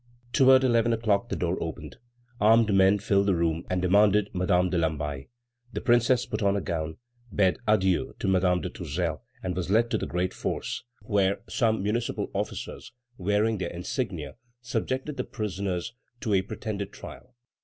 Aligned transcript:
Toward 0.33 0.63
eleven 0.63 0.93
o'clock 0.93 1.29
the 1.29 1.35
door 1.35 1.61
opened. 1.61 1.97
Armed 2.39 2.73
men 2.73 2.97
filled 2.97 3.27
the 3.27 3.35
room 3.35 3.63
and 3.69 3.83
demanded 3.83 4.31
Madame 4.33 4.71
de 4.71 4.77
Lamballe. 4.79 5.27
The 5.73 5.81
Princess 5.81 6.25
put 6.25 6.41
on 6.41 6.55
a 6.55 6.59
gown, 6.61 6.97
bade 7.31 7.59
adieu 7.67 8.15
to 8.17 8.27
Madame 8.27 8.61
de 8.61 8.71
Tourzel, 8.71 9.21
and 9.43 9.55
was 9.55 9.69
led 9.69 9.91
to 9.91 9.99
the 9.99 10.07
great 10.07 10.33
Force, 10.33 10.83
where 11.03 11.41
some 11.47 11.83
municipal 11.83 12.31
officers, 12.33 12.91
wearing 13.19 13.59
their 13.59 13.69
insignia, 13.69 14.37
subjected 14.63 15.17
the 15.17 15.23
prisoners 15.23 15.93
to 16.21 16.33
a 16.33 16.41
pretended 16.41 16.91
trial. 16.91 17.35